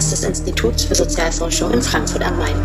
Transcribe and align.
Podcast 0.00 0.12
des 0.12 0.24
Instituts 0.24 0.84
für 0.84 0.94
Sozialforschung 0.94 1.72
in 1.72 1.82
Frankfurt 1.82 2.22
am 2.22 2.38
Main. 2.38 2.56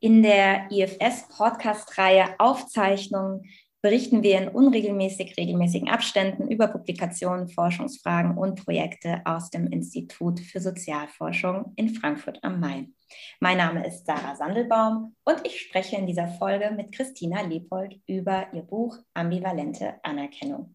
In 0.00 0.24
der 0.24 0.68
IFS-Podcast-Reihe 0.72 2.34
Aufzeichnungen 2.38 3.44
berichten 3.80 4.24
wir 4.24 4.40
in 4.40 4.48
unregelmäßig 4.48 5.36
regelmäßigen 5.36 5.88
Abständen 5.88 6.50
über 6.50 6.66
Publikationen, 6.66 7.48
Forschungsfragen 7.48 8.36
und 8.36 8.64
Projekte 8.64 9.22
aus 9.24 9.50
dem 9.50 9.68
Institut 9.68 10.40
für 10.40 10.58
Sozialforschung 10.60 11.74
in 11.76 11.90
Frankfurt 11.90 12.40
am 12.42 12.58
Main. 12.58 12.96
Mein 13.38 13.58
Name 13.58 13.86
ist 13.86 14.04
Sarah 14.04 14.34
Sandelbaum 14.34 15.14
und 15.22 15.36
ich 15.44 15.60
spreche 15.60 15.94
in 15.94 16.08
dieser 16.08 16.26
Folge 16.26 16.72
mit 16.72 16.90
Christina 16.90 17.42
Leopold 17.42 18.00
über 18.08 18.52
ihr 18.52 18.62
Buch 18.62 18.98
Ambivalente 19.14 20.00
Anerkennung, 20.02 20.74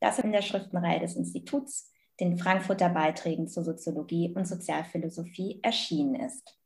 das 0.00 0.18
in 0.18 0.32
der 0.32 0.42
Schriftenreihe 0.42 1.00
des 1.00 1.16
Instituts, 1.16 1.92
den 2.18 2.36
Frankfurter 2.36 2.88
Beiträgen 2.88 3.48
zur 3.48 3.64
Soziologie 3.64 4.32
und 4.34 4.46
Sozialphilosophie, 4.46 5.60
erschienen 5.62 6.16
ist. 6.16 6.56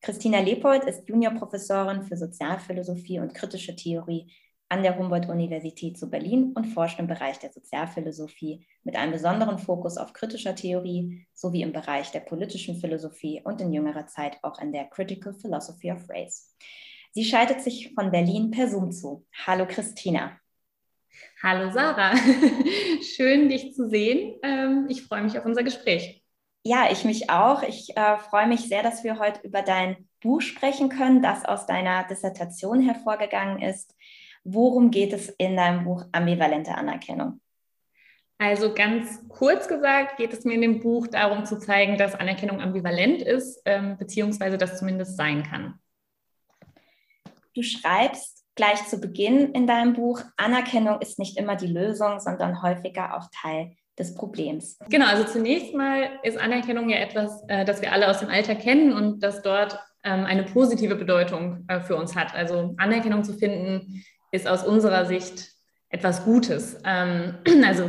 Christina 0.00 0.40
Leopold 0.40 0.84
ist 0.84 1.08
Juniorprofessorin 1.08 2.04
für 2.04 2.16
Sozialphilosophie 2.16 3.18
und 3.18 3.34
kritische 3.34 3.74
Theorie 3.74 4.30
an 4.68 4.82
der 4.82 4.98
Humboldt-Universität 4.98 5.98
zu 5.98 6.10
Berlin 6.10 6.52
und 6.54 6.66
forscht 6.66 6.98
im 6.98 7.06
Bereich 7.06 7.38
der 7.38 7.50
Sozialphilosophie 7.52 8.66
mit 8.84 8.96
einem 8.96 9.12
besonderen 9.12 9.58
Fokus 9.58 9.96
auf 9.96 10.12
kritischer 10.12 10.54
Theorie 10.54 11.26
sowie 11.32 11.62
im 11.62 11.72
Bereich 11.72 12.10
der 12.10 12.20
politischen 12.20 12.76
Philosophie 12.76 13.40
und 13.44 13.60
in 13.60 13.72
jüngerer 13.72 14.06
Zeit 14.06 14.38
auch 14.42 14.60
in 14.60 14.72
der 14.72 14.84
Critical 14.84 15.32
Philosophy 15.32 15.90
of 15.90 16.08
Race. 16.08 16.54
Sie 17.12 17.24
schaltet 17.24 17.62
sich 17.62 17.94
von 17.94 18.10
Berlin 18.10 18.50
per 18.50 18.68
Zoom 18.68 18.92
zu. 18.92 19.26
Hallo 19.46 19.66
Christina. 19.66 20.38
Hallo 21.40 21.70
Sarah, 21.70 22.16
schön 23.00 23.48
dich 23.48 23.72
zu 23.72 23.88
sehen. 23.88 24.40
Ähm, 24.42 24.86
ich 24.88 25.04
freue 25.04 25.22
mich 25.22 25.38
auf 25.38 25.44
unser 25.44 25.62
Gespräch. 25.62 26.24
Ja, 26.64 26.90
ich 26.90 27.04
mich 27.04 27.30
auch. 27.30 27.62
Ich 27.62 27.96
äh, 27.96 28.18
freue 28.18 28.48
mich 28.48 28.62
sehr, 28.62 28.82
dass 28.82 29.04
wir 29.04 29.20
heute 29.20 29.46
über 29.46 29.62
dein 29.62 30.08
Buch 30.20 30.40
sprechen 30.40 30.88
können, 30.88 31.22
das 31.22 31.44
aus 31.44 31.64
deiner 31.66 32.02
Dissertation 32.08 32.80
hervorgegangen 32.80 33.62
ist. 33.62 33.94
Worum 34.42 34.90
geht 34.90 35.12
es 35.12 35.28
in 35.28 35.56
deinem 35.56 35.84
Buch 35.84 36.06
Ambivalente 36.10 36.74
Anerkennung? 36.74 37.40
Also 38.38 38.74
ganz 38.74 39.22
kurz 39.28 39.68
gesagt 39.68 40.16
geht 40.16 40.32
es 40.32 40.44
mir 40.44 40.54
in 40.54 40.62
dem 40.62 40.80
Buch 40.80 41.06
darum 41.06 41.44
zu 41.44 41.60
zeigen, 41.60 41.98
dass 41.98 42.16
Anerkennung 42.16 42.60
ambivalent 42.60 43.22
ist, 43.22 43.62
ähm, 43.64 43.96
beziehungsweise 43.96 44.58
das 44.58 44.76
zumindest 44.76 45.16
sein 45.16 45.44
kann. 45.44 45.78
Du 47.54 47.62
schreibst 47.62 48.37
gleich 48.58 48.84
zu 48.88 48.98
Beginn 48.98 49.52
in 49.52 49.68
deinem 49.68 49.92
Buch, 49.92 50.20
Anerkennung 50.36 51.00
ist 51.00 51.18
nicht 51.20 51.38
immer 51.38 51.54
die 51.54 51.68
Lösung, 51.68 52.18
sondern 52.18 52.60
häufiger 52.60 53.16
auch 53.16 53.28
Teil 53.40 53.70
des 53.96 54.16
Problems. 54.16 54.78
Genau, 54.90 55.06
also 55.06 55.22
zunächst 55.22 55.74
mal 55.74 56.10
ist 56.24 56.36
Anerkennung 56.38 56.88
ja 56.88 56.98
etwas, 56.98 57.44
äh, 57.46 57.64
das 57.64 57.80
wir 57.82 57.92
alle 57.92 58.10
aus 58.10 58.18
dem 58.18 58.28
Alltag 58.28 58.60
kennen 58.60 58.92
und 58.92 59.20
das 59.22 59.42
dort 59.42 59.78
ähm, 60.02 60.24
eine 60.24 60.42
positive 60.42 60.96
Bedeutung 60.96 61.64
äh, 61.68 61.80
für 61.80 61.94
uns 61.94 62.16
hat. 62.16 62.34
Also 62.34 62.74
Anerkennung 62.78 63.22
zu 63.22 63.32
finden 63.32 64.02
ist 64.32 64.48
aus 64.48 64.64
unserer 64.64 65.06
Sicht 65.06 65.52
etwas 65.88 66.24
Gutes. 66.24 66.80
Ähm, 66.84 67.36
also 67.64 67.88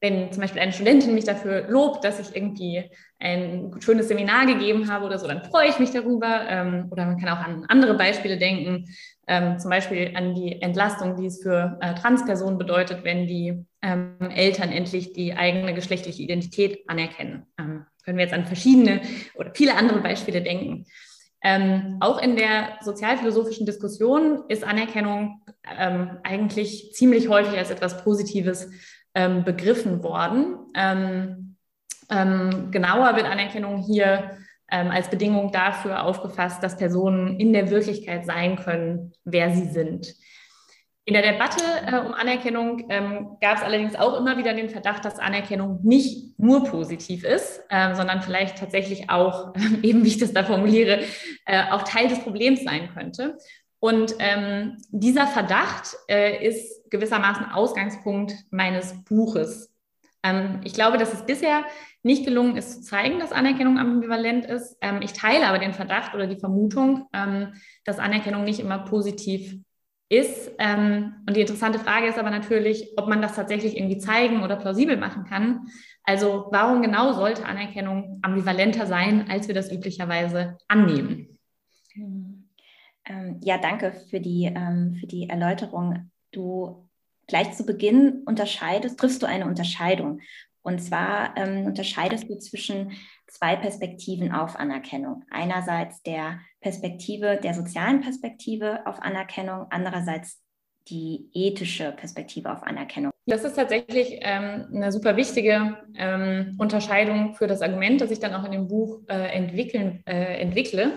wenn 0.00 0.30
zum 0.30 0.42
Beispiel 0.42 0.60
eine 0.60 0.72
Studentin 0.72 1.14
mich 1.14 1.24
dafür 1.24 1.68
lobt, 1.68 2.04
dass 2.04 2.20
ich 2.20 2.36
irgendwie 2.36 2.90
ein 3.18 3.74
schönes 3.80 4.08
Seminar 4.08 4.46
gegeben 4.46 4.90
habe 4.90 5.06
oder 5.06 5.18
so, 5.18 5.26
dann 5.26 5.42
freue 5.44 5.68
ich 5.68 5.78
mich 5.78 5.90
darüber. 5.90 6.46
Ähm, 6.48 6.88
oder 6.90 7.06
man 7.06 7.18
kann 7.18 7.30
auch 7.30 7.42
an 7.42 7.64
andere 7.68 7.94
Beispiele 7.94 8.36
denken, 8.36 8.84
ähm, 9.26 9.58
zum 9.58 9.70
Beispiel 9.70 10.12
an 10.14 10.34
die 10.34 10.60
Entlastung, 10.60 11.16
die 11.16 11.26
es 11.26 11.42
für 11.42 11.78
äh, 11.80 11.94
Transpersonen 11.94 12.58
bedeutet, 12.58 13.04
wenn 13.04 13.26
die 13.26 13.64
ähm, 13.82 14.16
Eltern 14.34 14.70
endlich 14.70 15.14
die 15.14 15.34
eigene 15.34 15.72
geschlechtliche 15.72 16.22
Identität 16.22 16.88
anerkennen. 16.88 17.46
Können 17.56 18.18
wir 18.18 18.24
jetzt 18.24 18.34
an 18.34 18.44
verschiedene 18.44 19.00
oder 19.34 19.50
viele 19.54 19.74
andere 19.74 20.00
Beispiele 20.00 20.42
denken. 20.42 20.86
Ähm, 21.42 21.98
auch 22.00 22.20
in 22.20 22.36
der 22.36 22.78
sozialphilosophischen 22.82 23.66
Diskussion 23.66 24.44
ist 24.48 24.64
Anerkennung 24.64 25.42
ähm, 25.78 26.18
eigentlich 26.22 26.92
ziemlich 26.92 27.28
häufig 27.28 27.56
als 27.58 27.70
etwas 27.70 28.02
Positives 28.02 28.68
ähm, 29.16 29.44
begriffen 29.44 30.02
worden. 30.04 30.58
Ähm, 30.76 31.56
ähm, 32.10 32.70
genauer 32.70 33.16
wird 33.16 33.26
Anerkennung 33.26 33.78
hier 33.78 34.36
ähm, 34.70 34.90
als 34.90 35.08
Bedingung 35.08 35.50
dafür 35.50 36.04
aufgefasst, 36.04 36.62
dass 36.62 36.76
Personen 36.76 37.40
in 37.40 37.52
der 37.52 37.70
Wirklichkeit 37.70 38.26
sein 38.26 38.56
können, 38.56 39.12
wer 39.24 39.50
sie 39.50 39.68
sind. 39.70 40.14
In 41.08 41.14
der 41.14 41.22
Debatte 41.22 41.62
äh, 41.86 42.00
um 42.04 42.12
Anerkennung 42.12 42.86
ähm, 42.90 43.36
gab 43.40 43.58
es 43.58 43.62
allerdings 43.62 43.94
auch 43.94 44.18
immer 44.18 44.36
wieder 44.38 44.54
den 44.54 44.68
Verdacht, 44.68 45.04
dass 45.04 45.20
Anerkennung 45.20 45.78
nicht 45.82 46.38
nur 46.38 46.64
positiv 46.64 47.24
ist, 47.24 47.62
ähm, 47.70 47.94
sondern 47.94 48.22
vielleicht 48.22 48.58
tatsächlich 48.58 49.08
auch, 49.08 49.54
äh, 49.54 49.60
eben 49.86 50.04
wie 50.04 50.08
ich 50.08 50.18
das 50.18 50.32
da 50.32 50.44
formuliere, 50.44 51.04
äh, 51.46 51.62
auch 51.70 51.82
Teil 51.84 52.08
des 52.08 52.18
Problems 52.18 52.64
sein 52.64 52.90
könnte. 52.92 53.38
Und 53.78 54.14
ähm, 54.18 54.78
dieser 54.90 55.26
Verdacht 55.26 55.96
äh, 56.08 56.46
ist 56.46 56.90
gewissermaßen 56.90 57.46
Ausgangspunkt 57.46 58.34
meines 58.50 59.04
Buches. 59.04 59.74
Ähm, 60.22 60.60
ich 60.64 60.72
glaube, 60.72 60.98
dass 60.98 61.12
es 61.12 61.26
bisher 61.26 61.64
nicht 62.02 62.24
gelungen 62.24 62.56
ist 62.56 62.72
zu 62.72 62.80
zeigen, 62.82 63.18
dass 63.18 63.32
Anerkennung 63.32 63.78
ambivalent 63.78 64.46
ist. 64.46 64.76
Ähm, 64.80 65.00
ich 65.02 65.12
teile 65.12 65.46
aber 65.46 65.58
den 65.58 65.74
Verdacht 65.74 66.14
oder 66.14 66.26
die 66.26 66.38
Vermutung, 66.38 67.08
ähm, 67.12 67.52
dass 67.84 67.98
Anerkennung 67.98 68.44
nicht 68.44 68.60
immer 68.60 68.78
positiv 68.78 69.56
ist. 70.08 70.52
Ähm, 70.58 71.14
und 71.26 71.36
die 71.36 71.40
interessante 71.40 71.78
Frage 71.78 72.06
ist 72.06 72.18
aber 72.18 72.30
natürlich, 72.30 72.92
ob 72.96 73.08
man 73.08 73.20
das 73.20 73.34
tatsächlich 73.34 73.76
irgendwie 73.76 73.98
zeigen 73.98 74.42
oder 74.42 74.56
plausibel 74.56 74.96
machen 74.96 75.24
kann. 75.24 75.66
Also 76.04 76.46
warum 76.52 76.80
genau 76.80 77.12
sollte 77.12 77.44
Anerkennung 77.44 78.20
ambivalenter 78.22 78.86
sein, 78.86 79.26
als 79.28 79.48
wir 79.48 79.54
das 79.54 79.72
üblicherweise 79.72 80.58
annehmen? 80.68 81.38
Ähm, 83.06 83.40
ja, 83.42 83.58
danke 83.58 83.92
für 84.10 84.20
die, 84.20 84.44
ähm, 84.44 84.96
für 85.00 85.06
die 85.06 85.28
Erläuterung. 85.28 86.10
Du 86.32 86.88
gleich 87.26 87.52
zu 87.52 87.64
Beginn 87.64 88.22
unterscheidest, 88.26 88.98
triffst 88.98 89.22
du 89.22 89.26
eine 89.26 89.46
Unterscheidung. 89.46 90.20
Und 90.62 90.80
zwar 90.80 91.36
ähm, 91.36 91.66
unterscheidest 91.66 92.28
du 92.28 92.38
zwischen 92.38 92.92
zwei 93.28 93.56
Perspektiven 93.56 94.32
auf 94.32 94.56
Anerkennung. 94.56 95.24
Einerseits 95.30 96.02
der 96.02 96.40
Perspektive, 96.60 97.38
der 97.42 97.54
sozialen 97.54 98.00
Perspektive 98.00 98.84
auf 98.86 99.00
Anerkennung, 99.00 99.66
andererseits 99.70 100.42
die 100.88 101.28
ethische 101.32 101.92
Perspektive 101.92 102.52
auf 102.52 102.62
Anerkennung. 102.62 103.12
Das 103.26 103.44
ist 103.44 103.54
tatsächlich 103.54 104.18
ähm, 104.20 104.66
eine 104.72 104.92
super 104.92 105.16
wichtige 105.16 105.78
ähm, 105.96 106.54
Unterscheidung 106.58 107.34
für 107.34 107.48
das 107.48 107.60
Argument, 107.60 108.00
das 108.00 108.12
ich 108.12 108.20
dann 108.20 108.34
auch 108.34 108.44
in 108.44 108.52
dem 108.52 108.68
Buch 108.68 109.00
äh, 109.08 109.32
entwickeln, 109.32 110.02
äh, 110.06 110.40
entwickle. 110.40 110.92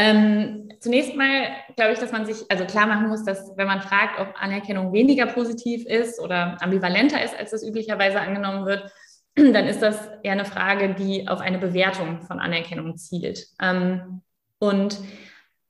Ähm, 0.00 0.70
zunächst 0.78 1.16
mal 1.16 1.48
glaube 1.74 1.92
ich, 1.92 1.98
dass 1.98 2.12
man 2.12 2.24
sich 2.24 2.48
also 2.48 2.64
klar 2.64 2.86
machen 2.86 3.08
muss, 3.08 3.24
dass 3.24 3.56
wenn 3.56 3.66
man 3.66 3.80
fragt, 3.80 4.20
ob 4.20 4.32
Anerkennung 4.40 4.92
weniger 4.92 5.26
positiv 5.26 5.84
ist 5.86 6.20
oder 6.20 6.56
ambivalenter 6.62 7.20
ist, 7.20 7.36
als 7.36 7.50
das 7.50 7.66
üblicherweise 7.66 8.20
angenommen 8.20 8.64
wird, 8.64 8.92
dann 9.34 9.66
ist 9.66 9.82
das 9.82 10.08
eher 10.22 10.34
eine 10.34 10.44
Frage, 10.44 10.94
die 10.94 11.26
auf 11.26 11.40
eine 11.40 11.58
Bewertung 11.58 12.22
von 12.22 12.38
Anerkennung 12.38 12.96
zielt. 12.96 13.48
Ähm, 13.60 14.22
und 14.60 15.00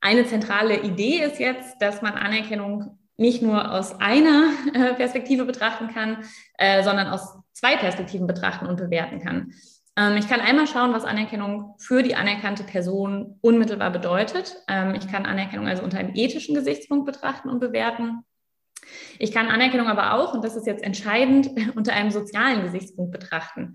eine 0.03 0.27
zentrale 0.27 0.83
Idee 0.83 1.23
ist 1.23 1.41
jetzt, 1.41 1.81
dass 1.81 2.03
man 2.03 2.13
Anerkennung 2.13 2.99
nicht 3.17 3.41
nur 3.41 3.73
aus 3.73 3.99
einer 3.99 4.51
äh, 4.75 4.93
Perspektive 4.93 5.47
betrachten 5.47 5.89
kann, 5.89 6.19
äh, 6.59 6.83
sondern 6.83 7.07
aus 7.07 7.35
zwei 7.55 7.77
Perspektiven 7.77 8.27
betrachten 8.27 8.67
und 8.67 8.77
bewerten 8.77 9.21
kann. 9.21 9.55
Ähm, 9.99 10.17
ich 10.17 10.29
kann 10.29 10.41
einmal 10.41 10.69
schauen, 10.69 10.93
was 10.93 11.05
Anerkennung 11.05 11.75
für 11.79 12.03
die 12.03 12.15
anerkannte 12.15 12.63
Person 12.63 13.39
unmittelbar 13.41 13.91
bedeutet. 13.91 14.57
Ähm, 14.69 14.95
ich 14.95 15.11
kann 15.11 15.27
Anerkennung 15.27 15.67
also 15.67 15.83
unter 15.83 15.99
einem 15.99 16.15
ethischen 16.15 16.55
Gesichtspunkt 16.55 17.05
betrachten 17.05 17.49
und 17.49 17.59
bewerten. 17.59 18.21
Ich 19.19 19.33
kann 19.33 19.49
Anerkennung 19.49 19.89
aber 19.89 20.15
auch, 20.15 20.35
und 20.35 20.45
das 20.45 20.55
ist 20.55 20.67
jetzt 20.67 20.85
entscheidend, 20.85 21.51
unter 21.75 21.93
einem 21.93 22.13
sozialen 22.13 22.63
Gesichtspunkt 22.63 23.11
betrachten. 23.11 23.75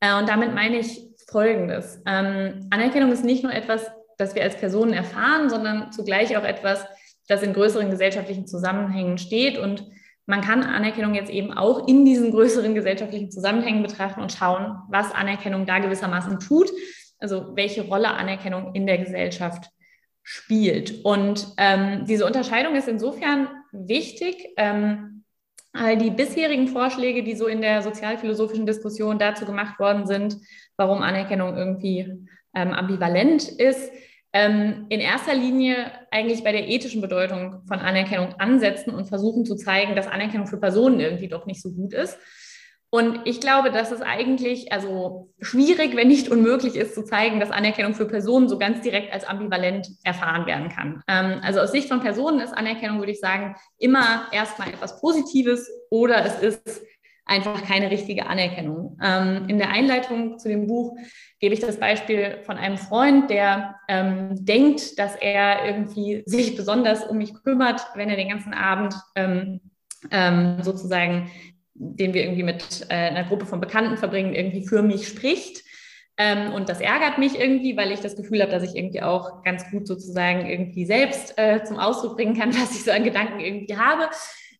Äh, 0.00 0.16
und 0.16 0.28
damit 0.28 0.54
meine 0.54 0.78
ich 0.78 1.00
Folgendes. 1.28 2.00
Ähm, 2.06 2.68
Anerkennung 2.70 3.10
ist 3.10 3.24
nicht 3.24 3.42
nur 3.42 3.52
etwas, 3.52 3.90
das 4.18 4.36
wir 4.36 4.44
als 4.44 4.56
Personen 4.56 4.92
erfahren, 4.92 5.50
sondern 5.50 5.90
zugleich 5.90 6.36
auch 6.36 6.44
etwas, 6.44 6.86
das 7.26 7.42
in 7.42 7.52
größeren 7.52 7.90
gesellschaftlichen 7.90 8.46
Zusammenhängen 8.46 9.18
steht. 9.18 9.58
Und 9.58 9.84
man 10.26 10.40
kann 10.40 10.64
Anerkennung 10.64 11.14
jetzt 11.14 11.30
eben 11.30 11.52
auch 11.52 11.86
in 11.86 12.04
diesen 12.04 12.32
größeren 12.32 12.74
gesellschaftlichen 12.74 13.30
Zusammenhängen 13.30 13.82
betrachten 13.82 14.20
und 14.20 14.32
schauen, 14.32 14.76
was 14.88 15.12
Anerkennung 15.12 15.66
da 15.66 15.78
gewissermaßen 15.78 16.40
tut, 16.40 16.70
also 17.18 17.56
welche 17.56 17.82
Rolle 17.82 18.08
Anerkennung 18.08 18.74
in 18.74 18.86
der 18.86 18.98
Gesellschaft 18.98 19.70
spielt. 20.22 21.04
Und 21.04 21.46
ähm, 21.56 22.04
diese 22.06 22.26
Unterscheidung 22.26 22.74
ist 22.74 22.88
insofern 22.88 23.48
wichtig, 23.72 24.48
ähm, 24.56 25.24
die 26.00 26.10
bisherigen 26.10 26.68
Vorschläge, 26.68 27.22
die 27.22 27.36
so 27.36 27.46
in 27.46 27.60
der 27.60 27.82
sozialphilosophischen 27.82 28.66
Diskussion 28.66 29.18
dazu 29.18 29.44
gemacht 29.44 29.78
worden 29.78 30.06
sind, 30.06 30.36
warum 30.76 31.02
Anerkennung 31.02 31.56
irgendwie 31.56 32.26
ähm, 32.54 32.72
ambivalent 32.72 33.48
ist, 33.48 33.92
ähm, 34.36 34.84
in 34.90 35.00
erster 35.00 35.34
Linie 35.34 35.90
eigentlich 36.10 36.44
bei 36.44 36.52
der 36.52 36.68
ethischen 36.68 37.00
Bedeutung 37.00 37.62
von 37.66 37.78
Anerkennung 37.78 38.34
ansetzen 38.38 38.90
und 38.90 39.06
versuchen 39.06 39.46
zu 39.46 39.56
zeigen, 39.56 39.96
dass 39.96 40.06
Anerkennung 40.06 40.46
für 40.46 40.58
Personen 40.58 41.00
irgendwie 41.00 41.28
doch 41.28 41.46
nicht 41.46 41.62
so 41.62 41.72
gut 41.72 41.94
ist. 41.94 42.18
Und 42.90 43.20
ich 43.24 43.40
glaube, 43.40 43.70
dass 43.70 43.92
es 43.92 44.02
eigentlich 44.02 44.72
also 44.72 45.32
schwierig, 45.40 45.96
wenn 45.96 46.08
nicht 46.08 46.28
unmöglich 46.28 46.76
ist, 46.76 46.94
zu 46.94 47.02
zeigen, 47.02 47.40
dass 47.40 47.50
Anerkennung 47.50 47.94
für 47.94 48.06
Personen 48.06 48.48
so 48.48 48.58
ganz 48.58 48.82
direkt 48.82 49.10
als 49.10 49.24
ambivalent 49.24 49.88
erfahren 50.04 50.44
werden 50.44 50.68
kann. 50.68 51.02
Ähm, 51.08 51.40
also 51.42 51.60
aus 51.60 51.72
Sicht 51.72 51.88
von 51.88 52.00
Personen 52.00 52.40
ist 52.40 52.52
Anerkennung, 52.52 52.98
würde 52.98 53.12
ich 53.12 53.20
sagen, 53.20 53.56
immer 53.78 54.26
erstmal 54.32 54.68
etwas 54.68 55.00
Positives 55.00 55.68
oder 55.90 56.26
es 56.26 56.40
ist 56.40 56.82
einfach 57.26 57.62
keine 57.64 57.90
richtige 57.90 58.26
Anerkennung. 58.26 58.98
Ähm, 59.02 59.44
in 59.48 59.58
der 59.58 59.70
Einleitung 59.70 60.38
zu 60.38 60.48
dem 60.48 60.66
Buch 60.66 60.96
gebe 61.40 61.52
ich 61.52 61.60
das 61.60 61.78
Beispiel 61.78 62.38
von 62.44 62.56
einem 62.56 62.78
Freund, 62.78 63.28
der 63.28 63.76
ähm, 63.88 64.44
denkt, 64.44 64.98
dass 64.98 65.16
er 65.16 65.66
irgendwie 65.66 66.22
sich 66.24 66.56
besonders 66.56 67.04
um 67.04 67.18
mich 67.18 67.34
kümmert, 67.42 67.86
wenn 67.94 68.08
er 68.08 68.16
den 68.16 68.28
ganzen 68.28 68.54
Abend 68.54 68.94
ähm, 69.14 69.60
ähm 70.10 70.62
sozusagen 70.62 71.30
den 71.78 72.14
wir 72.14 72.22
irgendwie 72.22 72.42
mit 72.42 72.86
äh, 72.88 72.94
einer 72.94 73.24
Gruppe 73.24 73.46
von 73.46 73.60
Bekannten 73.60 73.96
verbringen, 73.96 74.34
irgendwie 74.34 74.66
für 74.66 74.82
mich 74.82 75.08
spricht. 75.08 75.64
Ähm, 76.18 76.52
und 76.52 76.68
das 76.68 76.80
ärgert 76.80 77.18
mich 77.18 77.38
irgendwie, 77.38 77.76
weil 77.76 77.92
ich 77.92 78.00
das 78.00 78.16
Gefühl 78.16 78.40
habe, 78.40 78.50
dass 78.50 78.62
ich 78.62 78.74
irgendwie 78.74 79.02
auch 79.02 79.42
ganz 79.42 79.70
gut 79.70 79.86
sozusagen 79.86 80.46
irgendwie 80.46 80.86
selbst 80.86 81.34
äh, 81.36 81.62
zum 81.64 81.78
Ausdruck 81.78 82.16
bringen 82.16 82.38
kann, 82.38 82.54
was 82.54 82.74
ich 82.74 82.84
so 82.84 82.90
an 82.90 83.04
Gedanken 83.04 83.40
irgendwie 83.40 83.76
habe. 83.76 84.08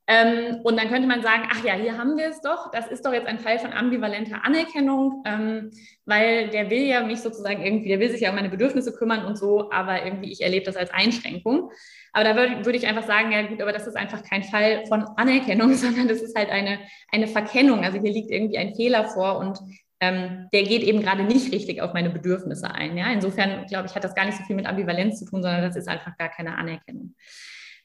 Ähm, 0.08 0.60
und 0.62 0.78
dann 0.78 0.88
könnte 0.88 1.08
man 1.08 1.20
sagen, 1.22 1.48
ach 1.50 1.64
ja, 1.64 1.74
hier 1.74 1.98
haben 1.98 2.16
wir 2.16 2.28
es 2.28 2.40
doch. 2.40 2.70
Das 2.70 2.86
ist 2.86 3.04
doch 3.04 3.12
jetzt 3.12 3.26
ein 3.26 3.40
Fall 3.40 3.58
von 3.58 3.72
ambivalenter 3.72 4.44
Anerkennung, 4.44 5.24
ähm, 5.26 5.70
weil 6.04 6.48
der 6.50 6.70
will 6.70 6.82
ja 6.82 7.02
mich 7.02 7.20
sozusagen 7.20 7.64
irgendwie, 7.64 7.88
der 7.88 7.98
will 7.98 8.10
sich 8.10 8.20
ja 8.20 8.30
um 8.30 8.36
meine 8.36 8.48
Bedürfnisse 8.48 8.92
kümmern 8.92 9.24
und 9.24 9.36
so, 9.36 9.70
aber 9.72 10.04
irgendwie 10.04 10.30
ich 10.30 10.42
erlebe 10.42 10.64
das 10.64 10.76
als 10.76 10.90
Einschränkung. 10.92 11.72
Aber 12.12 12.24
da 12.24 12.36
würde, 12.36 12.64
würde 12.64 12.78
ich 12.78 12.86
einfach 12.86 13.04
sagen, 13.04 13.32
ja 13.32 13.42
gut, 13.42 13.60
aber 13.60 13.72
das 13.72 13.88
ist 13.88 13.96
einfach 13.96 14.22
kein 14.22 14.44
Fall 14.44 14.86
von 14.86 15.02
Anerkennung, 15.16 15.74
sondern 15.74 16.06
das 16.06 16.22
ist 16.22 16.38
halt 16.38 16.50
eine, 16.50 16.78
eine 17.10 17.26
Verkennung. 17.26 17.84
Also 17.84 18.00
hier 18.00 18.12
liegt 18.12 18.30
irgendwie 18.30 18.58
ein 18.58 18.76
Fehler 18.76 19.06
vor 19.08 19.38
und 19.38 19.58
ähm, 19.98 20.48
der 20.52 20.62
geht 20.62 20.82
eben 20.82 21.00
gerade 21.00 21.24
nicht 21.24 21.52
richtig 21.52 21.82
auf 21.82 21.94
meine 21.94 22.10
Bedürfnisse 22.10 22.70
ein. 22.70 22.96
Ja? 22.96 23.10
Insofern, 23.12 23.66
glaube 23.66 23.88
ich, 23.88 23.94
hat 23.96 24.04
das 24.04 24.14
gar 24.14 24.26
nicht 24.26 24.38
so 24.38 24.44
viel 24.44 24.54
mit 24.54 24.66
Ambivalenz 24.66 25.18
zu 25.18 25.24
tun, 25.24 25.42
sondern 25.42 25.62
das 25.62 25.74
ist 25.74 25.88
einfach 25.88 26.16
gar 26.16 26.28
keine 26.28 26.56
Anerkennung. 26.56 27.14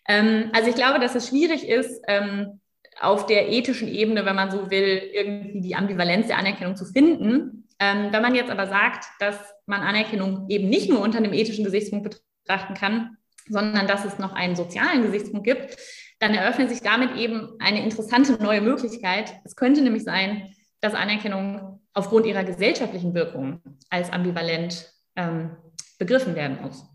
Ähm, 0.08 0.50
also 0.54 0.70
ich 0.70 0.76
glaube, 0.76 1.00
dass 1.00 1.16
es 1.16 1.28
schwierig 1.28 1.68
ist, 1.68 2.02
ähm, 2.08 2.60
auf 3.00 3.26
der 3.26 3.50
ethischen 3.50 3.88
Ebene, 3.88 4.26
wenn 4.26 4.36
man 4.36 4.52
so 4.52 4.70
will, 4.70 5.02
irgendwie 5.14 5.62
die 5.62 5.76
Ambivalenz 5.76 6.28
der 6.28 6.38
Anerkennung 6.38 6.76
zu 6.76 6.86
finden. 6.86 7.68
Ähm, 7.80 8.10
wenn 8.12 8.22
man 8.22 8.36
jetzt 8.36 8.52
aber 8.52 8.68
sagt, 8.68 9.06
dass 9.20 9.38
man 9.66 9.82
Anerkennung 9.82 10.46
eben 10.50 10.70
nicht 10.70 10.90
nur 10.90 11.02
unter 11.02 11.18
einem 11.18 11.34
ethischen 11.34 11.66
Gesichtspunkt 11.66 12.22
betrachten 12.44 12.76
kann, 12.76 13.18
sondern 13.48 13.88
dass 13.88 14.06
es 14.06 14.20
noch 14.20 14.34
einen 14.34 14.56
sozialen 14.56 15.02
Gesichtspunkt 15.04 15.46
gibt, 15.46 15.78
dann 16.20 16.36
eröffnet 16.36 16.70
sich 16.70 16.82
damit 16.82 17.16
eben 17.16 17.50
eine 17.60 17.84
interessante 17.84 18.34
neue 18.34 18.62
Möglichkeit. 18.62 19.34
Es 19.44 19.56
könnte 19.56 19.82
nämlich 19.82 20.04
sein, 20.04 20.54
dass 20.80 20.94
Anerkennung 20.94 21.82
aufgrund 21.94 22.28
ihrer 22.28 22.44
gesellschaftlichen 22.44 23.16
Wirkung 23.16 23.62
als 23.90 24.12
ambivalent 24.12 24.94
ähm, 25.16 25.58
begriffen 25.98 26.36
werden 26.36 26.60
muss. 26.62 26.86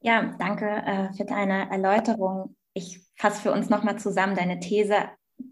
Ja, 0.00 0.34
danke 0.38 0.66
äh, 0.66 1.12
für 1.14 1.24
deine 1.24 1.70
Erläuterung. 1.70 2.56
Ich 2.72 3.00
fasse 3.16 3.42
für 3.42 3.52
uns 3.52 3.68
nochmal 3.68 3.98
zusammen 3.98 4.36
deine 4.36 4.60
These, 4.60 4.94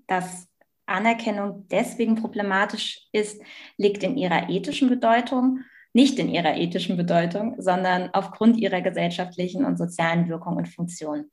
dass 0.07 0.47
Anerkennung 0.87 1.67
deswegen 1.69 2.15
problematisch 2.15 3.09
ist, 3.13 3.43
liegt 3.77 4.05
in 4.05 4.17
ihrer 4.17 4.49
ethischen 4.49 4.89
Bedeutung, 4.89 5.61
nicht 5.93 6.19
in 6.19 6.29
ihrer 6.29 6.57
ethischen 6.57 6.97
Bedeutung, 6.97 7.57
sondern 7.59 8.11
aufgrund 8.13 8.57
ihrer 8.57 8.83
gesellschaftlichen 8.83 9.65
und 9.65 9.79
sozialen 9.79 10.29
Wirkung 10.29 10.57
und 10.57 10.69
Funktion. 10.69 11.31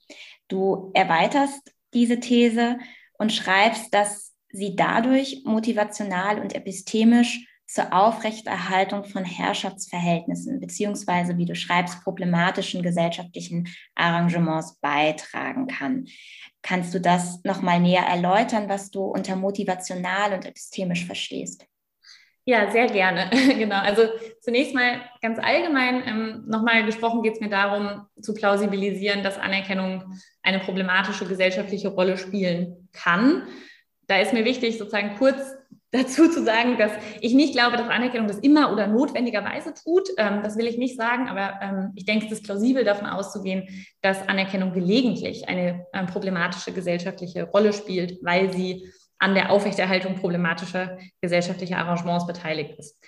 Du 0.47 0.91
erweiterst 0.95 1.71
diese 1.93 2.19
These 2.19 2.79
und 3.19 3.31
schreibst, 3.31 3.93
dass 3.93 4.33
sie 4.49 4.75
dadurch 4.75 5.43
motivational 5.45 6.39
und 6.39 6.55
epistemisch 6.55 7.45
zur 7.65 7.93
Aufrechterhaltung 7.93 9.03
von 9.05 9.23
Herrschaftsverhältnissen 9.23 10.59
beziehungsweise, 10.59 11.37
wie 11.37 11.45
du 11.45 11.55
schreibst, 11.55 12.03
problematischen 12.03 12.83
gesellschaftlichen 12.83 13.67
Arrangements 13.95 14.79
beitragen 14.79 15.67
kann. 15.67 16.05
Kannst 16.61 16.93
du 16.93 17.01
das 17.01 17.43
nochmal 17.43 17.79
näher 17.79 18.03
erläutern, 18.03 18.69
was 18.69 18.91
du 18.91 19.03
unter 19.03 19.35
motivational 19.35 20.33
und 20.33 20.45
epistemisch 20.45 21.05
verstehst? 21.05 21.65
Ja, 22.45 22.69
sehr 22.71 22.87
gerne. 22.87 23.29
genau. 23.57 23.77
Also 23.77 24.03
zunächst 24.41 24.75
mal 24.75 25.01
ganz 25.21 25.39
allgemein 25.39 26.03
ähm, 26.05 26.43
nochmal 26.47 26.85
gesprochen 26.85 27.23
geht 27.23 27.35
es 27.35 27.39
mir 27.39 27.49
darum, 27.49 28.05
zu 28.21 28.33
plausibilisieren, 28.33 29.23
dass 29.23 29.37
Anerkennung 29.37 30.19
eine 30.41 30.59
problematische 30.59 31.25
gesellschaftliche 31.25 31.89
Rolle 31.89 32.17
spielen 32.17 32.89
kann. 32.91 33.47
Da 34.07 34.19
ist 34.19 34.33
mir 34.33 34.43
wichtig, 34.43 34.77
sozusagen 34.77 35.15
kurz 35.17 35.37
dazu 35.93 36.27
zu 36.27 36.43
sagen, 36.43 36.77
dass 36.77 36.91
ich 37.21 37.33
nicht 37.33 37.53
glaube, 37.53 37.77
dass 37.77 37.87
Anerkennung 37.87 38.27
das 38.27 38.39
immer 38.39 38.73
oder 38.73 38.87
notwendigerweise 38.87 39.73
tut. 39.73 40.09
Ähm, 40.17 40.41
das 40.43 40.57
will 40.57 40.67
ich 40.67 40.77
nicht 40.77 40.97
sagen, 40.97 41.29
aber 41.29 41.59
ähm, 41.61 41.91
ich 41.95 42.05
denke, 42.05 42.25
es 42.25 42.31
ist 42.31 42.43
plausibel 42.43 42.83
davon 42.83 43.07
auszugehen, 43.07 43.85
dass 44.01 44.27
Anerkennung 44.27 44.73
gelegentlich 44.73 45.47
eine 45.47 45.85
ähm, 45.93 46.07
problematische 46.07 46.73
gesellschaftliche 46.73 47.43
Rolle 47.43 47.73
spielt, 47.73 48.17
weil 48.23 48.51
sie 48.51 48.89
an 49.19 49.35
der 49.35 49.51
Aufrechterhaltung 49.51 50.15
problematischer 50.15 50.97
gesellschaftlicher 51.21 51.77
Arrangements 51.77 52.27
beteiligt 52.27 52.77
ist. 52.77 52.99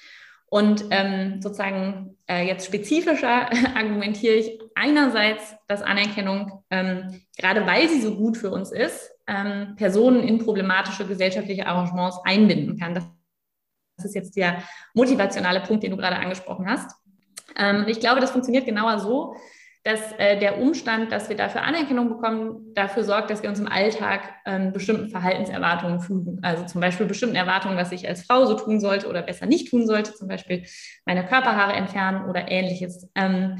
Und 0.47 0.85
ähm, 0.91 1.41
sozusagen 1.41 2.17
äh, 2.27 2.45
jetzt 2.45 2.67
spezifischer 2.67 3.49
argumentiere 3.75 4.35
ich 4.35 4.59
einerseits, 4.75 5.55
dass 5.67 5.81
Anerkennung, 5.81 6.63
ähm, 6.69 7.21
gerade 7.37 7.65
weil 7.65 7.89
sie 7.89 8.01
so 8.01 8.15
gut 8.15 8.37
für 8.37 8.51
uns 8.51 8.71
ist, 8.71 9.11
ähm, 9.27 9.75
Personen 9.75 10.21
in 10.21 10.37
problematische 10.37 11.07
gesellschaftliche 11.07 11.65
Arrangements 11.65 12.19
einbinden 12.23 12.77
kann. 12.77 12.93
Das 12.93 13.05
ist 14.05 14.15
jetzt 14.15 14.35
der 14.35 14.61
motivationale 14.93 15.61
Punkt, 15.61 15.83
den 15.83 15.91
du 15.91 15.97
gerade 15.97 16.17
angesprochen 16.17 16.69
hast. 16.69 16.91
Ähm, 17.57 17.85
ich 17.87 17.99
glaube, 17.99 18.21
das 18.21 18.31
funktioniert 18.31 18.65
genauer 18.65 18.99
so, 18.99 19.35
dass 19.85 20.13
äh, 20.13 20.39
der 20.39 20.59
Umstand, 20.59 21.11
dass 21.11 21.29
wir 21.29 21.35
dafür 21.35 21.61
Anerkennung 21.61 22.09
bekommen, 22.09 22.73
dafür 22.73 23.03
sorgt, 23.03 23.29
dass 23.29 23.43
wir 23.43 23.49
uns 23.49 23.59
im 23.59 23.67
Alltag 23.67 24.21
ähm, 24.45 24.73
bestimmten 24.73 25.09
Verhaltenserwartungen 25.09 26.01
fügen. 26.01 26.39
Also 26.41 26.65
zum 26.65 26.81
Beispiel 26.81 27.05
bestimmten 27.05 27.35
Erwartungen, 27.35 27.77
was 27.77 27.91
ich 27.91 28.07
als 28.07 28.23
Frau 28.23 28.45
so 28.45 28.55
tun 28.55 28.79
sollte 28.79 29.07
oder 29.07 29.21
besser 29.21 29.45
nicht 29.45 29.69
tun 29.69 29.85
sollte, 29.85 30.15
zum 30.15 30.27
Beispiel 30.27 30.63
meine 31.05 31.23
Körperhaare 31.23 31.73
entfernen 31.73 32.27
oder 32.27 32.49
ähnliches. 32.49 33.07
Ähm, 33.13 33.57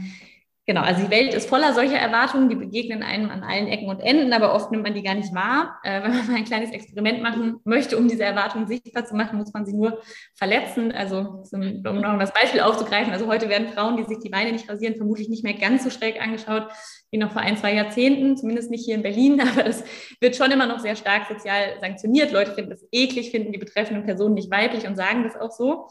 Genau, 0.67 0.81
also 0.81 1.03
die 1.03 1.12
Welt 1.12 1.35
ist 1.35 1.47
voller 1.47 1.73
solcher 1.73 2.00
Erwartungen, 2.00 2.50
die 2.50 2.56
begegnen 2.56 3.03
einem 3.03 3.29
an 3.29 3.44
allen 3.44 3.67
Ecken 3.67 3.88
und 3.88 4.00
Enden, 4.00 4.33
aber 4.33 4.56
oft 4.56 4.71
nimmt 4.71 4.81
man 4.81 4.95
die 4.95 5.04
gar 5.04 5.13
nicht 5.13 5.33
wahr. 5.35 5.80
Äh, 5.83 6.01
wenn 6.01 6.11
man 6.11 6.28
mal 6.28 6.35
ein 6.37 6.45
kleines 6.45 6.71
Experiment 6.71 7.21
machen 7.21 7.59
möchte, 7.66 7.97
um 7.97 8.07
diese 8.07 8.23
Erwartungen 8.23 8.66
sichtbar 8.66 9.06
zu 9.06 9.16
machen, 9.16 9.37
muss 9.37 9.54
man 9.54 9.68
sie 9.68 9.73
nur 9.73 10.01
verletzen. 10.33 10.92
Also 10.92 11.44
um 11.51 12.01
noch 12.01 12.18
das 12.18 12.33
Beispiel 12.33 12.61
aufzugreifen, 12.61 13.13
also 13.13 13.28
heute 13.28 13.47
werden 13.47 13.68
Frauen, 13.68 13.95
die 13.97 14.06
sich 14.06 14.18
die 14.23 14.30
Beine 14.30 14.51
nicht 14.51 14.68
rasieren, 14.68 14.95
vermutlich 14.95 15.30
nicht 15.30 15.44
mehr 15.44 15.54
ganz 15.54 15.83
so 15.83 15.92
schräg 15.92 16.19
angeschaut 16.19 16.68
wie 17.11 17.19
noch 17.19 17.31
vor 17.31 17.44
ein, 17.44 17.57
zwei 17.57 17.73
Jahrzehnten, 17.73 18.35
zumindest 18.35 18.71
nicht 18.71 18.85
hier 18.85 18.95
in 18.95 19.04
Berlin, 19.04 19.40
aber 19.47 19.63
das 19.63 19.83
wird 20.19 20.35
schon 20.35 20.51
immer 20.51 20.66
noch 20.66 20.80
sehr 20.80 20.95
stark 20.95 21.28
sozial 21.28 21.78
sanktioniert. 21.80 22.31
Leute 22.31 22.54
finden 22.54 22.71
das 22.71 22.83
eklig, 22.92 23.30
finden 23.30 23.51
die 23.51 23.59
betreffenden 23.59 24.04
Personen 24.04 24.33
nicht 24.33 24.49
weiblich 24.49 24.87
und 24.87 24.95
sagen 24.95 25.23
das 25.23 25.40
auch 25.40 25.51
so. 25.51 25.90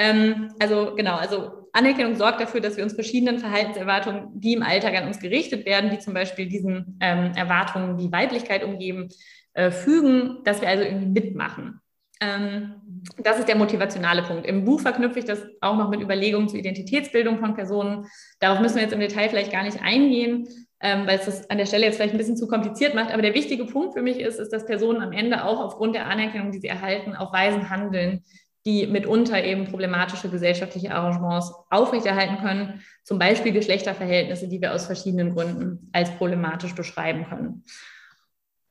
Ähm, 0.00 0.54
also 0.58 0.94
genau, 0.96 1.16
also 1.16 1.68
Anerkennung 1.74 2.16
sorgt 2.16 2.40
dafür, 2.40 2.62
dass 2.62 2.78
wir 2.78 2.84
uns 2.84 2.94
verschiedenen 2.94 3.38
Verhaltenserwartungen, 3.38 4.28
die 4.32 4.54
im 4.54 4.62
Alltag 4.62 4.96
an 4.96 5.06
uns 5.06 5.20
gerichtet 5.20 5.66
werden, 5.66 5.90
die 5.90 5.98
zum 5.98 6.14
Beispiel 6.14 6.48
diesen 6.48 6.98
ähm, 7.00 7.32
Erwartungen, 7.36 7.98
die 7.98 8.10
Weiblichkeit 8.10 8.64
umgeben, 8.64 9.10
äh, 9.52 9.70
fügen, 9.70 10.38
dass 10.44 10.62
wir 10.62 10.68
also 10.68 10.84
irgendwie 10.84 11.20
mitmachen. 11.20 11.80
Ähm, 12.22 12.76
das 13.18 13.38
ist 13.38 13.48
der 13.48 13.56
motivationale 13.56 14.22
Punkt. 14.22 14.46
Im 14.46 14.64
Buch 14.64 14.80
verknüpfe 14.80 15.18
ich 15.18 15.26
das 15.26 15.42
auch 15.60 15.76
noch 15.76 15.90
mit 15.90 16.00
Überlegungen 16.00 16.48
zur 16.48 16.58
Identitätsbildung 16.58 17.38
von 17.38 17.54
Personen. 17.54 18.06
Darauf 18.38 18.60
müssen 18.60 18.76
wir 18.76 18.82
jetzt 18.82 18.94
im 18.94 19.00
Detail 19.00 19.28
vielleicht 19.28 19.52
gar 19.52 19.64
nicht 19.64 19.82
eingehen, 19.82 20.48
ähm, 20.80 21.06
weil 21.06 21.18
es 21.18 21.26
das 21.26 21.50
an 21.50 21.58
der 21.58 21.66
Stelle 21.66 21.84
jetzt 21.84 21.96
vielleicht 21.96 22.14
ein 22.14 22.18
bisschen 22.18 22.38
zu 22.38 22.48
kompliziert 22.48 22.94
macht. 22.94 23.12
Aber 23.12 23.20
der 23.20 23.34
wichtige 23.34 23.66
Punkt 23.66 23.92
für 23.92 24.02
mich 24.02 24.18
ist, 24.18 24.38
ist, 24.40 24.50
dass 24.50 24.64
Personen 24.64 25.02
am 25.02 25.12
Ende 25.12 25.44
auch 25.44 25.60
aufgrund 25.60 25.94
der 25.94 26.06
Anerkennung, 26.06 26.52
die 26.52 26.60
sie 26.60 26.68
erhalten, 26.68 27.14
auf 27.14 27.34
Weisen 27.34 27.68
handeln, 27.68 28.24
die 28.66 28.86
mitunter 28.86 29.42
eben 29.42 29.66
problematische 29.66 30.28
gesellschaftliche 30.28 30.94
Arrangements 30.94 31.52
aufrechterhalten 31.70 32.38
können, 32.38 32.82
zum 33.04 33.18
Beispiel 33.18 33.52
Geschlechterverhältnisse, 33.52 34.48
die 34.48 34.60
wir 34.60 34.74
aus 34.74 34.86
verschiedenen 34.86 35.34
Gründen 35.34 35.88
als 35.92 36.10
problematisch 36.10 36.74
beschreiben 36.74 37.24
können. 37.24 37.64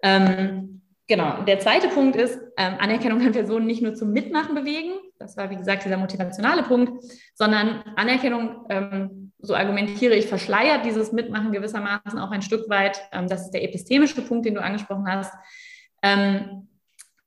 Ähm, 0.04 0.82
genau, 1.08 1.44
der 1.44 1.60
zweite 1.60 1.88
Punkt 1.90 2.16
ist, 2.16 2.40
ähm, 2.58 2.76
Anerkennung 2.80 3.20
kann 3.20 3.32
Personen 3.32 3.66
nicht 3.66 3.82
nur 3.82 3.96
zum 3.96 4.12
Mitmachen 4.12 4.54
bewegen, 4.54 4.92
das 5.18 5.36
war 5.36 5.50
wie 5.50 5.58
gesagt 5.58 5.84
dieser 5.84 5.98
motivationale 5.98 6.64
Punkt, 6.64 7.04
sondern 7.34 7.84
Anerkennung, 7.96 8.66
ähm, 8.70 9.32
so 9.40 9.56
argumentiere 9.56 10.16
ich, 10.16 10.28
verschleiert 10.28 10.86
dieses 10.86 11.12
Mitmachen 11.12 11.52
gewissermaßen 11.52 12.20
auch 12.20 12.32
ein 12.32 12.42
Stück 12.42 12.70
weit, 12.70 13.02
ähm, 13.12 13.28
das 13.28 13.46
ist 13.46 13.52
der 13.52 13.64
epistemische 13.64 14.22
Punkt, 14.22 14.46
den 14.46 14.56
du 14.56 14.62
angesprochen 14.62 15.08
hast, 15.12 15.34
ähm, 16.04 16.69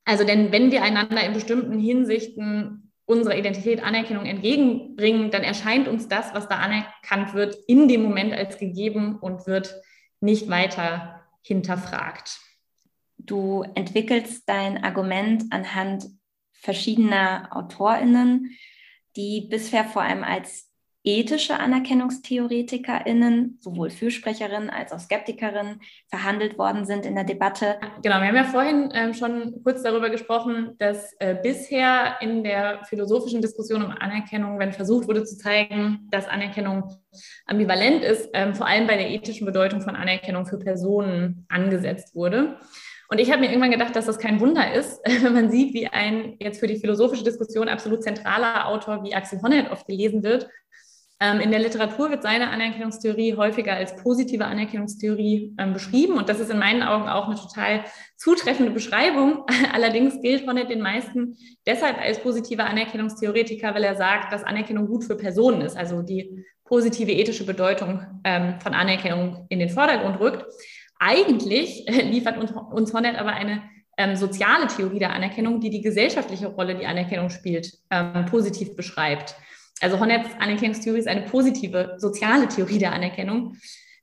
also 0.04 0.24
denn 0.24 0.52
wenn 0.52 0.70
wir 0.70 0.82
einander 0.82 1.24
in 1.24 1.32
bestimmten 1.32 1.78
Hinsichten 1.78 2.92
unserer 3.04 3.36
Identität 3.36 3.82
Anerkennung 3.82 4.26
entgegenbringen, 4.26 5.30
dann 5.30 5.42
erscheint 5.42 5.88
uns 5.88 6.08
das, 6.08 6.34
was 6.34 6.48
da 6.48 6.56
anerkannt 6.56 7.34
wird, 7.34 7.56
in 7.66 7.88
dem 7.88 8.02
Moment 8.02 8.32
als 8.32 8.58
gegeben 8.58 9.18
und 9.18 9.46
wird 9.46 9.74
nicht 10.20 10.48
weiter 10.48 11.20
hinterfragt. 11.42 12.38
Du 13.18 13.64
entwickelst 13.74 14.48
dein 14.48 14.82
Argument 14.82 15.44
anhand 15.50 16.06
verschiedener 16.52 17.48
AutorInnen, 17.52 18.56
die 19.16 19.48
bisher 19.50 19.84
vor 19.84 20.02
allem 20.02 20.24
als 20.24 20.71
ethische 21.04 21.58
AnerkennungstheoretikerInnen, 21.58 23.58
sowohl 23.60 23.90
Fürsprecherinnen 23.90 24.70
als 24.70 24.92
auch 24.92 25.00
Skeptikerinnen, 25.00 25.80
verhandelt 26.08 26.58
worden 26.58 26.84
sind 26.84 27.06
in 27.06 27.16
der 27.16 27.24
Debatte. 27.24 27.80
Genau, 28.02 28.20
wir 28.20 28.28
haben 28.28 28.36
ja 28.36 28.44
vorhin 28.44 28.92
ähm, 28.94 29.12
schon 29.12 29.60
kurz 29.64 29.82
darüber 29.82 30.10
gesprochen, 30.10 30.76
dass 30.78 31.12
äh, 31.18 31.36
bisher 31.42 32.18
in 32.20 32.44
der 32.44 32.84
philosophischen 32.84 33.42
Diskussion 33.42 33.82
um 33.82 33.90
Anerkennung, 33.90 34.60
wenn 34.60 34.72
versucht 34.72 35.08
wurde 35.08 35.24
zu 35.24 35.36
zeigen, 35.36 36.06
dass 36.10 36.28
Anerkennung 36.28 36.84
ambivalent 37.46 38.04
ist, 38.04 38.30
ähm, 38.32 38.54
vor 38.54 38.66
allem 38.66 38.86
bei 38.86 38.96
der 38.96 39.10
ethischen 39.10 39.46
Bedeutung 39.46 39.80
von 39.80 39.96
Anerkennung 39.96 40.46
für 40.46 40.58
Personen 40.58 41.46
angesetzt 41.48 42.14
wurde. 42.14 42.58
Und 43.08 43.18
ich 43.18 43.30
habe 43.30 43.42
mir 43.42 43.48
irgendwann 43.48 43.70
gedacht, 43.70 43.94
dass 43.94 44.06
das 44.06 44.18
kein 44.18 44.40
Wunder 44.40 44.72
ist, 44.72 45.00
wenn 45.04 45.34
man 45.34 45.50
sieht, 45.50 45.74
wie 45.74 45.88
ein 45.88 46.36
jetzt 46.38 46.60
für 46.60 46.66
die 46.66 46.78
philosophische 46.78 47.24
Diskussion 47.24 47.68
absolut 47.68 48.02
zentraler 48.02 48.68
Autor 48.68 49.04
wie 49.04 49.14
Axel 49.14 49.42
Honneth 49.42 49.70
oft 49.70 49.86
gelesen 49.86 50.22
wird 50.22 50.48
in 51.40 51.50
der 51.50 51.60
Literatur 51.60 52.10
wird 52.10 52.22
seine 52.22 52.50
Anerkennungstheorie 52.50 53.36
häufiger 53.36 53.74
als 53.74 53.94
positive 53.96 54.44
Anerkennungstheorie 54.44 55.54
ähm, 55.58 55.72
beschrieben 55.72 56.14
und 56.14 56.28
das 56.28 56.40
ist 56.40 56.50
in 56.50 56.58
meinen 56.58 56.82
Augen 56.82 57.08
auch 57.08 57.26
eine 57.26 57.36
total 57.36 57.84
zutreffende 58.16 58.72
Beschreibung. 58.72 59.44
Allerdings 59.72 60.20
gilt 60.20 60.46
Honneth 60.46 60.70
den 60.70 60.80
meisten 60.80 61.36
deshalb 61.66 61.98
als 61.98 62.18
positiver 62.18 62.64
Anerkennungstheoretiker, 62.64 63.74
weil 63.74 63.84
er 63.84 63.94
sagt, 63.94 64.32
dass 64.32 64.42
Anerkennung 64.42 64.86
gut 64.86 65.04
für 65.04 65.16
Personen 65.16 65.60
ist, 65.60 65.76
also 65.76 66.02
die 66.02 66.44
positive 66.64 67.12
ethische 67.12 67.44
Bedeutung 67.44 68.04
ähm, 68.24 68.54
von 68.60 68.74
Anerkennung 68.74 69.46
in 69.48 69.58
den 69.58 69.68
Vordergrund 69.68 70.18
rückt. 70.18 70.44
Eigentlich 70.98 71.86
äh, 71.86 72.02
liefert 72.02 72.38
uns, 72.38 72.94
Honneth 72.94 73.18
aber 73.18 73.32
eine 73.32 73.62
ähm, 73.96 74.16
soziale 74.16 74.66
Theorie 74.66 74.98
der 74.98 75.12
Anerkennung, 75.12 75.60
die 75.60 75.70
die 75.70 75.82
gesellschaftliche 75.82 76.46
Rolle, 76.46 76.74
die 76.74 76.86
Anerkennung 76.86 77.30
spielt, 77.30 77.72
ähm, 77.90 78.24
positiv 78.26 78.74
beschreibt. 78.74 79.36
Also 79.82 79.98
Honneths 79.98 80.30
Anerkennungstheorie 80.38 81.00
ist 81.00 81.08
eine 81.08 81.22
positive 81.22 81.94
soziale 81.98 82.48
Theorie 82.48 82.78
der 82.78 82.92
Anerkennung. 82.92 83.56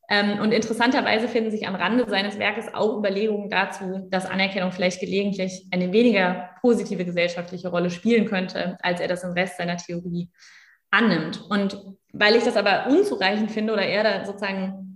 Ähm, 0.09 0.39
und 0.39 0.51
interessanterweise 0.51 1.27
finden 1.27 1.51
sich 1.51 1.67
am 1.67 1.75
Rande 1.75 2.05
seines 2.09 2.39
Werkes 2.39 2.73
auch 2.73 2.97
Überlegungen 2.97 3.49
dazu, 3.49 4.07
dass 4.09 4.25
Anerkennung 4.25 4.71
vielleicht 4.71 4.99
gelegentlich 4.99 5.67
eine 5.71 5.93
weniger 5.93 6.49
positive 6.61 7.05
gesellschaftliche 7.05 7.69
Rolle 7.69 7.91
spielen 7.91 8.25
könnte, 8.25 8.77
als 8.81 8.99
er 8.99 9.07
das 9.07 9.23
im 9.23 9.31
Rest 9.31 9.57
seiner 9.57 9.77
Theorie 9.77 10.29
annimmt. 10.89 11.41
Und 11.49 11.79
weil 12.11 12.35
ich 12.35 12.43
das 12.43 12.57
aber 12.57 12.87
unzureichend 12.87 13.51
finde 13.51 13.73
oder 13.73 13.83
er 13.83 14.03
da 14.03 14.25
sozusagen 14.25 14.88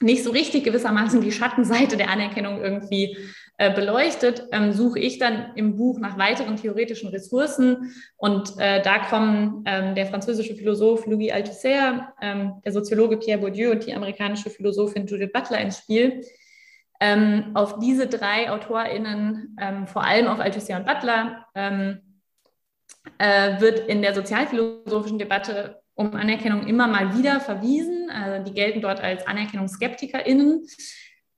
nicht 0.00 0.24
so 0.24 0.30
richtig 0.30 0.64
gewissermaßen 0.64 1.20
die 1.20 1.32
Schattenseite 1.32 1.96
der 1.96 2.10
Anerkennung 2.10 2.62
irgendwie 2.62 3.16
äh, 3.58 3.72
beleuchtet, 3.72 4.48
ähm, 4.52 4.72
suche 4.72 4.98
ich 4.98 5.18
dann 5.18 5.52
im 5.54 5.76
Buch 5.76 5.98
nach 5.98 6.18
weiteren 6.18 6.56
theoretischen 6.56 7.08
Ressourcen. 7.08 7.94
Und 8.16 8.52
äh, 8.58 8.82
da 8.82 8.98
kommen 8.98 9.62
ähm, 9.64 9.94
der 9.94 10.06
französische 10.06 10.54
Philosoph 10.54 11.06
Louis 11.06 11.32
Althusser, 11.32 12.12
ähm, 12.20 12.60
der 12.64 12.72
Soziologe 12.72 13.16
Pierre 13.16 13.40
Bourdieu 13.40 13.70
und 13.70 13.86
die 13.86 13.94
amerikanische 13.94 14.50
Philosophin 14.50 15.06
Judith 15.06 15.32
Butler 15.32 15.60
ins 15.60 15.78
Spiel. 15.78 16.22
Ähm, 17.00 17.52
auf 17.54 17.78
diese 17.78 18.06
drei 18.06 18.50
AutorInnen, 18.50 19.56
ähm, 19.58 19.86
vor 19.86 20.04
allem 20.04 20.26
auf 20.26 20.38
Althusser 20.38 20.76
und 20.76 20.86
Butler, 20.86 21.46
ähm, 21.54 22.00
äh, 23.18 23.58
wird 23.60 23.88
in 23.88 24.02
der 24.02 24.14
sozialphilosophischen 24.14 25.18
Debatte 25.18 25.80
um 25.96 26.14
Anerkennung 26.14 26.66
immer 26.66 26.86
mal 26.86 27.18
wieder 27.18 27.40
verwiesen. 27.40 28.10
Also 28.10 28.44
die 28.44 28.54
gelten 28.54 28.80
dort 28.80 29.00
als 29.00 29.26
AnerkennungsskeptikerInnen. 29.26 30.66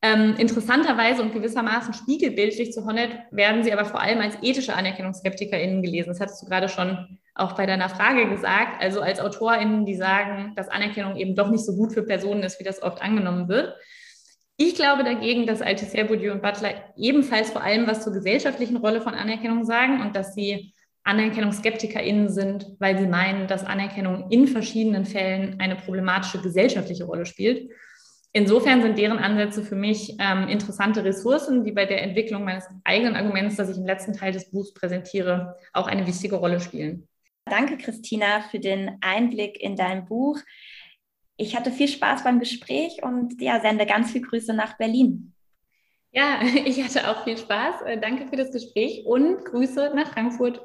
Ähm, 0.01 0.35
interessanterweise 0.39 1.23
und 1.23 1.33
gewissermaßen 1.33 1.95
spiegelbildlich 1.95 2.73
zu 2.73 2.85
Honneth 2.85 3.11
werden 3.31 3.65
sie 3.65 3.73
aber 3.73 3.85
vor 3.85 4.01
allem 4.01 4.21
als 4.21 4.37
ethische 4.43 4.75
AnerkennungsskeptikerInnen 4.75 5.83
gelesen. 5.83 6.11
Das 6.11 6.21
hattest 6.21 6.43
du 6.43 6.47
gerade 6.47 6.69
schon 6.69 7.19
auch 7.35 7.53
bei 7.53 7.67
deiner 7.67 7.89
Frage 7.89 8.29
gesagt. 8.29 8.81
Also 8.81 9.01
als 9.01 9.19
AutorInnen, 9.21 9.87
die 9.87 9.95
sagen, 9.95 10.53
dass 10.55 10.69
Anerkennung 10.69 11.17
eben 11.17 11.35
doch 11.35 11.51
nicht 11.51 11.65
so 11.65 11.75
gut 11.75 11.93
für 11.93 12.03
Personen 12.03 12.43
ist, 12.43 12.61
wie 12.61 12.65
das 12.65 12.83
oft 12.83 13.01
angenommen 13.01 13.49
wird. 13.49 13.75
Ich 14.57 14.75
glaube 14.75 15.05
dagegen, 15.05 15.47
dass 15.47 15.63
Althusser, 15.63 16.05
Bourdieu 16.05 16.33
und 16.33 16.43
Butler 16.43 16.75
ebenfalls 16.97 17.51
vor 17.51 17.63
allem 17.63 17.87
was 17.87 18.03
zur 18.03 18.13
gesellschaftlichen 18.13 18.77
Rolle 18.77 19.01
von 19.01 19.15
Anerkennung 19.15 19.65
sagen 19.65 20.01
und 20.01 20.17
dass 20.17 20.35
sie 20.35 20.75
AnerkennungsskeptikerInnen 21.09 22.29
sind, 22.29 22.77
weil 22.79 22.99
sie 22.99 23.07
meinen, 23.07 23.49
dass 23.49 23.65
Anerkennung 23.65 24.31
in 24.31 24.47
verschiedenen 24.47 25.07
Fällen 25.07 25.59
eine 25.59 25.77
problematische 25.77 26.41
gesellschaftliche 26.41 27.05
Rolle 27.05 27.27
spielt 27.27 27.71
insofern 28.33 28.83
sind 28.83 28.99
deren 28.99 29.19
Ansätze 29.19 29.63
für 29.63 29.75
mich 29.75 30.17
ähm, 30.19 30.49
interessante 30.49 31.05
Ressourcen, 31.05 31.65
die 31.65 31.73
bei 31.73 31.87
der 31.87 32.03
Entwicklung 32.03 32.45
meines 32.45 32.67
eigenen 32.85 33.17
Arguments, 33.17 33.57
das 33.57 33.71
ich 33.71 33.77
im 33.77 33.87
letzten 33.87 34.13
Teil 34.13 34.33
des 34.33 34.51
Buchs 34.51 34.73
präsentiere, 34.75 35.57
auch 35.73 35.87
eine 35.87 36.07
wichtige 36.07 36.37
Rolle 36.37 36.61
spielen. 36.61 37.09
Danke, 37.47 37.79
Christina, 37.79 38.43
für 38.51 38.61
den 38.61 38.99
Einblick 39.01 39.61
in 39.61 39.77
dein 39.77 40.05
Buch. 40.05 40.39
Ich 41.37 41.57
hatte 41.57 41.71
viel 41.71 41.89
Spaß 41.89 42.25
beim 42.25 42.41
Gespräch 42.41 43.03
und 43.03 43.41
ja, 43.41 43.61
sende 43.61 43.87
ganz 43.87 44.13
viele 44.13 44.27
Grüße 44.27 44.53
nach 44.53 44.77
Berlin. 44.77 45.35
Ja, 46.11 46.41
ich 46.65 46.83
hatte 46.83 47.11
auch 47.11 47.25
viel 47.25 47.39
Spaß. 47.39 47.83
Äh, 47.87 47.99
danke 47.99 48.27
für 48.29 48.37
das 48.37 48.53
Gespräch 48.53 49.05
und 49.07 49.45
Grüße 49.45 49.93
nach 49.95 50.13
Frankfurt. 50.13 50.61